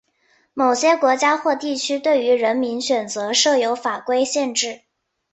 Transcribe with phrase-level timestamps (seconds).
[0.55, 4.81] 某些国家或地区对于人名选择设有法规限制。